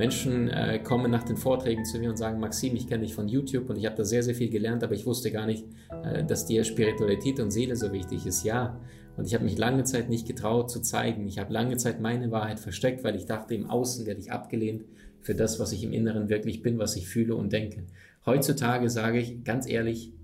Menschen 0.00 0.48
äh, 0.48 0.78
kommen 0.82 1.10
nach 1.10 1.24
den 1.24 1.36
Vorträgen 1.36 1.84
zu 1.84 1.98
mir 1.98 2.08
und 2.08 2.16
sagen, 2.16 2.40
Maxim, 2.40 2.74
ich 2.74 2.88
kenne 2.88 3.02
dich 3.04 3.14
von 3.14 3.28
YouTube 3.28 3.68
und 3.68 3.76
ich 3.76 3.84
habe 3.84 3.96
da 3.96 4.04
sehr, 4.04 4.22
sehr 4.22 4.34
viel 4.34 4.48
gelernt, 4.48 4.82
aber 4.82 4.94
ich 4.94 5.04
wusste 5.04 5.30
gar 5.30 5.44
nicht, 5.44 5.66
äh, 6.02 6.24
dass 6.24 6.46
dir 6.46 6.64
Spiritualität 6.64 7.38
und 7.38 7.50
Seele 7.50 7.76
so 7.76 7.92
wichtig 7.92 8.24
ist. 8.24 8.42
Ja, 8.42 8.80
und 9.18 9.26
ich 9.26 9.34
habe 9.34 9.44
mich 9.44 9.58
lange 9.58 9.84
Zeit 9.84 10.08
nicht 10.08 10.26
getraut 10.26 10.70
zu 10.70 10.80
zeigen. 10.80 11.26
Ich 11.26 11.38
habe 11.38 11.52
lange 11.52 11.76
Zeit 11.76 12.00
meine 12.00 12.30
Wahrheit 12.30 12.60
versteckt, 12.60 13.04
weil 13.04 13.14
ich 13.14 13.26
dachte, 13.26 13.54
im 13.54 13.68
Außen 13.68 14.06
werde 14.06 14.20
ich 14.20 14.32
abgelehnt 14.32 14.84
für 15.20 15.34
das, 15.34 15.60
was 15.60 15.72
ich 15.72 15.84
im 15.84 15.92
Inneren 15.92 16.30
wirklich 16.30 16.62
bin, 16.62 16.78
was 16.78 16.96
ich 16.96 17.06
fühle 17.06 17.34
und 17.34 17.52
denke. 17.52 17.84
Heutzutage 18.24 18.88
sage 18.88 19.18
ich 19.18 19.44
ganz 19.44 19.68
ehrlich, 19.68 20.14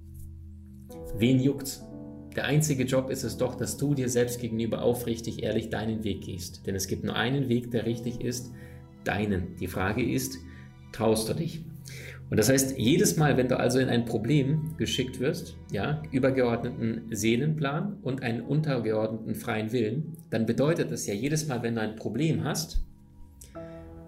wen 1.18 1.38
juckt's? 1.38 1.84
Der 2.34 2.44
einzige 2.44 2.84
Job 2.84 3.10
ist 3.10 3.24
es 3.24 3.36
doch, 3.36 3.54
dass 3.56 3.76
du 3.76 3.94
dir 3.94 4.08
selbst 4.08 4.40
gegenüber 4.40 4.82
aufrichtig 4.82 5.42
ehrlich 5.42 5.68
deinen 5.68 6.02
Weg 6.02 6.22
gehst. 6.22 6.66
Denn 6.66 6.74
es 6.74 6.88
gibt 6.88 7.04
nur 7.04 7.16
einen 7.16 7.50
Weg, 7.50 7.70
der 7.70 7.84
richtig 7.84 8.22
ist, 8.22 8.52
deinen. 9.06 9.56
Die 9.56 9.66
Frage 9.66 10.02
ist, 10.02 10.38
traust 10.92 11.28
du 11.28 11.34
dich? 11.34 11.64
Und 12.28 12.38
das 12.38 12.48
heißt, 12.48 12.76
jedes 12.76 13.16
Mal, 13.16 13.36
wenn 13.36 13.48
du 13.48 13.58
also 13.58 13.78
in 13.78 13.88
ein 13.88 14.04
Problem 14.04 14.74
geschickt 14.78 15.20
wirst, 15.20 15.56
ja, 15.70 16.02
übergeordneten 16.10 17.02
Seelenplan 17.10 17.98
und 18.02 18.22
einen 18.22 18.40
untergeordneten 18.40 19.36
freien 19.36 19.70
Willen, 19.70 20.16
dann 20.30 20.44
bedeutet 20.44 20.90
das 20.90 21.06
ja 21.06 21.14
jedes 21.14 21.46
Mal, 21.46 21.62
wenn 21.62 21.76
du 21.76 21.82
ein 21.82 21.94
Problem 21.94 22.42
hast, 22.42 22.82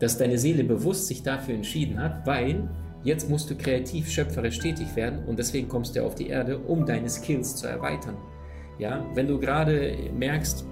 dass 0.00 0.18
deine 0.18 0.38
Seele 0.38 0.64
bewusst 0.64 1.06
sich 1.06 1.22
dafür 1.22 1.54
entschieden 1.54 2.00
hat, 2.00 2.26
weil 2.26 2.68
Jetzt 3.04 3.30
musst 3.30 3.48
du 3.48 3.56
kreativ, 3.56 4.10
schöpferisch 4.10 4.58
tätig 4.58 4.96
werden 4.96 5.24
und 5.24 5.38
deswegen 5.38 5.68
kommst 5.68 5.94
du 5.94 6.04
auf 6.04 6.14
die 6.16 6.28
Erde, 6.28 6.58
um 6.58 6.84
deine 6.84 7.08
Skills 7.08 7.56
zu 7.56 7.66
erweitern. 7.68 8.16
Ja, 8.78 9.04
wenn 9.14 9.28
du 9.28 9.38
gerade 9.38 9.96
merkst, 10.16 10.66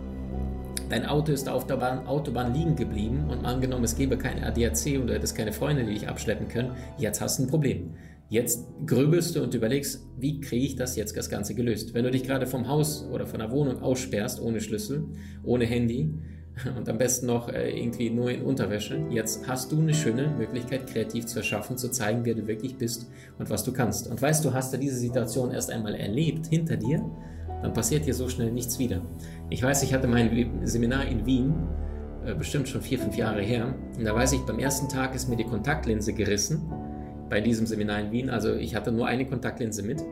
dein 0.89 1.07
Auto 1.07 1.33
ist 1.33 1.49
auf 1.49 1.67
der 1.67 1.77
Bahn, 1.77 2.07
Autobahn 2.07 2.55
liegen 2.55 2.77
geblieben 2.77 3.29
und 3.29 3.45
angenommen, 3.45 3.85
es 3.85 3.97
gäbe 3.97 4.17
kein 4.17 4.43
ADAC 4.43 4.99
und 5.01 5.09
du 5.09 5.15
hättest 5.15 5.37
keine 5.37 5.53
Freunde, 5.53 5.85
die 5.85 5.95
dich 5.95 6.09
abschleppen 6.09 6.49
können, 6.49 6.73
jetzt 6.99 7.21
hast 7.21 7.39
du 7.39 7.45
ein 7.45 7.49
Problem. 7.49 7.95
Jetzt 8.29 8.67
grübelst 8.87 9.37
du 9.37 9.43
und 9.43 9.55
überlegst, 9.55 10.05
wie 10.19 10.41
kriege 10.41 10.67
ich 10.67 10.75
das 10.75 10.97
jetzt 10.97 11.17
das 11.17 11.31
Ganze 11.31 11.55
gelöst? 11.55 11.95
Wenn 11.95 12.05
du 12.05 12.11
dich 12.11 12.25
gerade 12.25 12.47
vom 12.47 12.67
Haus 12.67 13.07
oder 13.13 13.27
von 13.27 13.39
der 13.39 13.53
Wohnung 13.53 13.81
aussperrst, 13.81 14.41
ohne 14.41 14.61
Schlüssel, 14.61 15.05
ohne 15.45 15.65
Handy, 15.65 16.13
und 16.77 16.89
am 16.89 16.99
besten 16.99 17.27
noch 17.27 17.49
äh, 17.49 17.71
irgendwie 17.71 18.11
nur 18.11 18.31
in 18.31 18.43
Unterwäsche. 18.43 18.99
Jetzt 19.11 19.47
hast 19.47 19.73
du 19.73 19.81
eine 19.81 19.95
schöne 19.95 20.29
Möglichkeit, 20.39 20.87
kreativ 20.87 21.27
zu 21.27 21.39
erschaffen, 21.39 21.77
zu 21.77 21.91
zeigen, 21.91 22.25
wer 22.25 22.35
du 22.35 22.47
wirklich 22.47 22.77
bist 22.77 23.11
und 23.39 23.51
was 23.51 23.65
du 23.65 23.73
kannst. 23.73 24.09
Und 24.09 24.21
weißt 24.21 24.45
du, 24.45 24.53
hast 24.53 24.73
du 24.73 24.79
diese 24.79 24.97
Situation 24.97 25.51
erst 25.53 25.71
einmal 25.71 25.95
erlebt 25.95 26.47
hinter 26.47 26.77
dir, 26.77 27.05
dann 27.63 27.73
passiert 27.73 28.07
dir 28.07 28.15
so 28.15 28.29
schnell 28.29 28.53
nichts 28.53 28.79
wieder. 28.79 29.03
Ich 29.49 29.63
weiß, 29.63 29.83
ich 29.83 29.95
hatte 29.95 30.09
mein 30.09 30.67
Seminar 30.67 31.07
in 31.07 31.25
Wien, 31.25 31.55
äh, 32.25 32.35
bestimmt 32.35 32.69
schon 32.69 32.83
vier, 32.83 32.99
fünf 32.99 33.17
Jahre 33.17 33.43
her, 33.43 33.75
und 33.97 34.05
da 34.05 34.15
weiß 34.15 34.33
ich, 34.33 34.41
beim 34.41 34.59
ersten 34.59 34.89
Tag 34.89 35.15
ist 35.15 35.29
mir 35.29 35.37
die 35.37 35.45
Kontaktlinse 35.45 36.13
gerissen 36.13 36.63
bei 37.29 37.41
diesem 37.41 37.67
Seminar 37.67 38.01
in 38.01 38.13
Wien. 38.13 38.31
Also 38.31 38.55
ich 38.55 38.75
hatte 38.75 38.93
nur 38.93 39.07
eine 39.07 39.27
Kontaktlinse 39.27 39.83
mit 39.83 40.03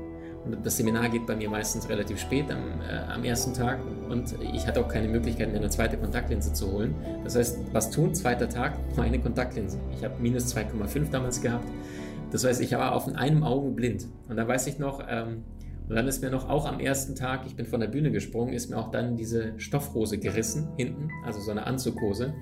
das 0.62 0.76
Seminar 0.76 1.08
geht 1.08 1.26
bei 1.26 1.36
mir 1.36 1.48
meistens 1.48 1.88
relativ 1.88 2.20
spät 2.20 2.50
am, 2.50 2.80
äh, 2.82 3.12
am, 3.12 3.24
ersten 3.24 3.54
Tag 3.54 3.78
und 4.10 4.34
ich 4.52 4.66
hatte 4.66 4.80
auch 4.80 4.88
keine 4.88 5.08
Möglichkeit, 5.08 5.50
mir 5.50 5.58
eine 5.58 5.70
zweite 5.70 5.96
Kontaktlinse 5.96 6.52
zu 6.52 6.70
holen. 6.70 6.94
Das 7.24 7.36
heißt, 7.36 7.58
was 7.72 7.90
tun? 7.90 8.14
Zweiter 8.14 8.48
Tag, 8.48 8.78
nur 8.94 9.04
eine 9.04 9.18
Kontaktlinse. 9.18 9.78
Ich 9.96 10.04
habe 10.04 10.14
minus 10.20 10.54
2,5 10.54 11.10
damals 11.10 11.40
gehabt. 11.40 11.66
Das 12.30 12.44
heißt, 12.44 12.60
ich 12.60 12.72
war 12.72 12.94
auf 12.94 13.08
einem 13.14 13.42
Auge 13.42 13.70
blind. 13.70 14.06
Und 14.28 14.36
da 14.36 14.46
weiß 14.46 14.66
ich 14.66 14.78
noch, 14.78 15.02
ähm, 15.08 15.44
und 15.88 15.96
dann 15.96 16.08
ist 16.08 16.22
mir 16.22 16.30
noch 16.30 16.48
auch 16.48 16.66
am 16.66 16.80
ersten 16.80 17.14
Tag, 17.14 17.42
ich 17.46 17.56
bin 17.56 17.66
von 17.66 17.80
der 17.80 17.88
Bühne 17.88 18.10
gesprungen, 18.10 18.54
ist 18.54 18.70
mir 18.70 18.78
auch 18.78 18.90
dann 18.90 19.16
diese 19.16 19.52
Stoffhose 19.58 20.18
gerissen 20.18 20.68
hinten, 20.76 21.10
also 21.24 21.40
so 21.40 21.50
eine 21.50 21.66
Anzughose. 21.66 22.34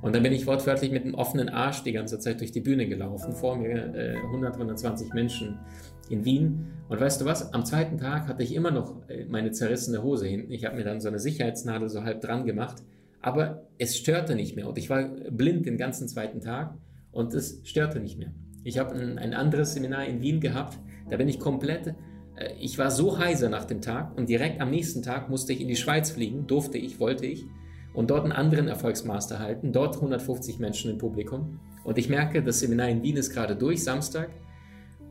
Und 0.00 0.14
dann 0.14 0.22
bin 0.22 0.32
ich 0.32 0.46
wortwörtlich 0.46 0.92
mit 0.92 1.04
einem 1.04 1.14
offenen 1.14 1.48
Arsch 1.48 1.82
die 1.82 1.92
ganze 1.92 2.18
Zeit 2.18 2.40
durch 2.40 2.52
die 2.52 2.60
Bühne 2.60 2.86
gelaufen. 2.86 3.32
Vor 3.32 3.56
mir 3.56 3.94
äh, 3.94 4.16
100, 4.16 4.54
120 4.54 5.14
Menschen 5.14 5.58
in 6.10 6.26
Wien. 6.26 6.66
Und 6.88 7.00
weißt 7.00 7.22
du 7.22 7.24
was? 7.24 7.54
Am 7.54 7.64
zweiten 7.64 7.96
Tag 7.96 8.28
hatte 8.28 8.42
ich 8.42 8.54
immer 8.54 8.70
noch 8.70 9.08
äh, 9.08 9.24
meine 9.24 9.50
zerrissene 9.52 10.02
Hose 10.02 10.26
hinten. 10.26 10.52
Ich 10.52 10.66
habe 10.66 10.76
mir 10.76 10.84
dann 10.84 11.00
so 11.00 11.08
eine 11.08 11.18
Sicherheitsnadel 11.18 11.88
so 11.88 12.04
halb 12.04 12.20
dran 12.20 12.44
gemacht. 12.44 12.82
Aber 13.22 13.66
es 13.78 13.96
störte 13.96 14.34
nicht 14.34 14.56
mehr. 14.56 14.68
Und 14.68 14.76
ich 14.76 14.90
war 14.90 15.04
blind 15.04 15.64
den 15.64 15.78
ganzen 15.78 16.06
zweiten 16.06 16.42
Tag. 16.42 16.74
Und 17.10 17.32
es 17.32 17.62
störte 17.64 17.98
nicht 17.98 18.18
mehr. 18.18 18.34
Ich 18.62 18.78
habe 18.78 18.94
ein, 18.94 19.18
ein 19.18 19.32
anderes 19.32 19.72
Seminar 19.72 20.04
in 20.04 20.20
Wien 20.20 20.40
gehabt. 20.40 20.78
Da 21.08 21.16
bin 21.16 21.28
ich 21.28 21.40
komplett 21.40 21.94
ich 22.60 22.78
war 22.78 22.90
so 22.90 23.18
heiser 23.18 23.48
nach 23.48 23.64
dem 23.64 23.80
Tag 23.80 24.16
und 24.16 24.28
direkt 24.28 24.60
am 24.60 24.70
nächsten 24.70 25.02
Tag 25.02 25.30
musste 25.30 25.52
ich 25.52 25.60
in 25.60 25.68
die 25.68 25.76
Schweiz 25.76 26.10
fliegen, 26.10 26.46
durfte 26.46 26.78
ich, 26.78 26.98
wollte 26.98 27.26
ich, 27.26 27.46
und 27.92 28.10
dort 28.10 28.24
einen 28.24 28.32
anderen 28.32 28.66
Erfolgsmaster 28.66 29.38
halten, 29.38 29.72
dort 29.72 29.96
150 29.96 30.58
Menschen 30.58 30.90
im 30.90 30.98
Publikum. 30.98 31.60
Und 31.84 31.96
ich 31.96 32.08
merke, 32.08 32.42
das 32.42 32.58
Seminar 32.58 32.88
in 32.88 33.02
Wien 33.02 33.16
ist 33.16 33.30
gerade 33.30 33.54
durch, 33.54 33.84
Samstag. 33.84 34.30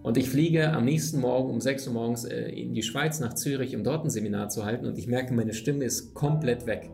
Und 0.02 0.18
ich 0.18 0.30
fliege 0.30 0.74
am 0.74 0.84
nächsten 0.84 1.22
Morgen 1.22 1.50
um 1.50 1.62
6 1.62 1.88
Uhr 1.88 1.94
morgens 1.94 2.26
äh, 2.26 2.50
in 2.50 2.74
die 2.74 2.84
Schweiz 2.84 3.22
nach 3.22 3.36
Zürich, 3.36 3.74
um 3.74 3.86
dort 3.86 4.04
ein 4.04 4.10
Seminar 4.10 4.50
zu 4.50 4.66
halten. 4.66 4.86
Und 4.86 4.98
ich 4.98 5.08
merke, 5.08 5.34
meine 5.34 5.54
Stimme 5.54 5.86
ist 5.86 6.14
komplett 6.14 6.66
weg. 6.66 6.90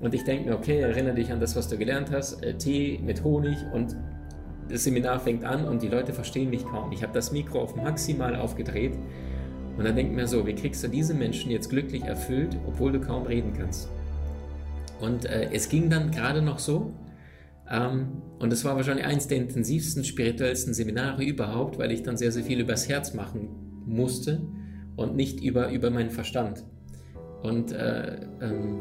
Und 0.00 0.14
ich 0.14 0.24
denke 0.24 0.48
mir, 0.48 0.56
okay, 0.56 0.80
erinnere 0.80 1.16
dich 1.16 1.30
an 1.30 1.40
das, 1.40 1.54
was 1.54 1.68
du 1.68 1.76
gelernt 1.76 2.10
hast. 2.10 2.42
Äh, 2.42 2.56
Tee 2.56 2.98
mit 3.04 3.24
Honig 3.24 3.58
und 3.74 3.94
das 4.68 4.84
Seminar 4.84 5.20
fängt 5.20 5.44
an 5.44 5.66
und 5.66 5.82
die 5.82 5.88
Leute 5.88 6.12
verstehen 6.12 6.50
mich 6.50 6.64
kaum. 6.64 6.92
Ich 6.92 7.02
habe 7.02 7.12
das 7.12 7.32
Mikro 7.32 7.60
auf 7.60 7.76
maximal 7.76 8.36
aufgedreht. 8.36 8.94
Und 9.76 9.84
dann 9.84 9.94
denke 9.94 10.10
ich 10.10 10.16
mir 10.16 10.26
so, 10.26 10.46
wie 10.46 10.54
kriegst 10.54 10.82
du 10.82 10.88
diese 10.88 11.14
Menschen 11.14 11.50
jetzt 11.50 11.70
glücklich 11.70 12.02
erfüllt, 12.02 12.56
obwohl 12.66 12.92
du 12.92 13.00
kaum 13.00 13.26
reden 13.26 13.52
kannst? 13.52 13.88
Und 15.00 15.24
äh, 15.24 15.50
es 15.52 15.68
ging 15.68 15.88
dann 15.88 16.10
gerade 16.10 16.42
noch 16.42 16.58
so. 16.58 16.92
Ähm, 17.70 18.22
und 18.38 18.52
es 18.52 18.64
war 18.64 18.76
wahrscheinlich 18.76 19.06
eines 19.06 19.28
der 19.28 19.38
intensivsten, 19.38 20.04
spirituellsten 20.04 20.74
Seminare 20.74 21.24
überhaupt, 21.24 21.78
weil 21.78 21.92
ich 21.92 22.02
dann 22.02 22.16
sehr, 22.16 22.32
sehr 22.32 22.42
viel 22.42 22.60
übers 22.60 22.88
Herz 22.88 23.14
machen 23.14 23.48
musste 23.86 24.42
und 24.96 25.14
nicht 25.14 25.42
über, 25.42 25.70
über 25.70 25.90
meinen 25.90 26.10
Verstand. 26.10 26.64
Und 27.42 27.72
äh, 27.72 28.26
ähm, 28.40 28.80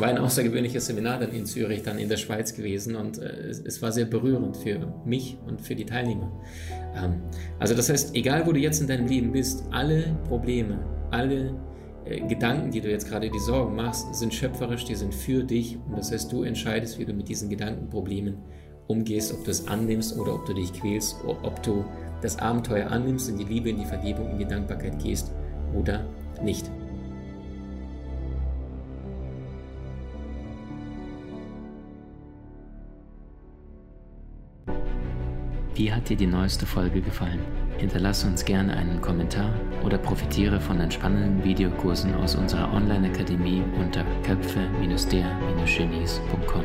war 0.00 0.08
ein 0.08 0.18
außergewöhnliches 0.18 0.86
Seminar 0.86 1.18
dann 1.18 1.32
in 1.32 1.46
Zürich, 1.46 1.82
dann 1.82 1.98
in 1.98 2.08
der 2.08 2.16
Schweiz 2.16 2.54
gewesen 2.54 2.96
und 2.96 3.18
äh, 3.18 3.48
es, 3.48 3.82
war 3.82 3.92
sehr 3.92 4.04
berührend 4.04 4.56
für 4.56 4.92
mich 5.04 5.38
und 5.46 5.60
für 5.60 5.74
die 5.74 5.84
Teilnehmer. 5.84 6.30
Ähm, 6.94 7.22
also 7.58 7.74
das 7.74 7.88
heißt, 7.88 8.14
egal 8.14 8.46
wo 8.46 8.52
du 8.52 8.60
jetzt 8.60 8.80
in 8.80 8.86
deinem 8.86 9.06
Leben 9.06 9.32
bist, 9.32 9.64
alle 9.70 10.16
Probleme, 10.28 10.78
alle 11.10 11.54
äh, 12.04 12.20
Gedanken, 12.26 12.70
die 12.70 12.80
du 12.80 12.90
jetzt 12.90 13.08
gerade 13.08 13.30
die 13.30 13.38
Sorgen 13.38 13.74
machst, 13.74 14.14
sind 14.14 14.32
schöpferisch, 14.34 14.84
die 14.84 14.94
sind 14.94 15.14
für 15.14 15.42
dich 15.44 15.78
und 15.88 15.96
das 15.98 16.12
heißt, 16.12 16.32
du 16.32 16.42
entscheidest, 16.42 16.98
wie 16.98 17.04
du 17.04 17.12
mit 17.12 17.28
diesen 17.28 17.48
Gedankenproblemen 17.48 18.36
umgehst, 18.88 19.32
ob 19.32 19.44
du 19.44 19.50
es 19.50 19.66
annimmst 19.68 20.18
oder 20.18 20.34
ob 20.34 20.46
du 20.46 20.54
dich 20.54 20.72
quälst, 20.72 21.16
ob 21.24 21.62
du 21.62 21.84
das 22.20 22.38
Abenteuer 22.38 22.90
annimmst, 22.90 23.28
in 23.28 23.38
die 23.38 23.44
Liebe, 23.44 23.70
in 23.70 23.78
die 23.78 23.84
Vergebung, 23.84 24.30
in 24.30 24.38
die 24.38 24.46
Dankbarkeit 24.46 25.02
gehst 25.02 25.32
oder 25.74 26.06
nicht. 26.42 26.70
Wie 35.74 35.90
hat 35.90 36.10
dir 36.10 36.16
die 36.16 36.26
neueste 36.26 36.66
Folge 36.66 37.00
gefallen? 37.00 37.40
Hinterlasse 37.78 38.26
uns 38.26 38.44
gerne 38.44 38.76
einen 38.76 39.00
Kommentar 39.00 39.54
oder 39.82 39.96
profitiere 39.96 40.60
von 40.60 40.78
entspannenden 40.78 41.42
Videokursen 41.42 42.14
aus 42.14 42.34
unserer 42.34 42.70
Online-Akademie 42.74 43.62
unter 43.80 44.04
köpfe-der-genies.com. 44.22 46.64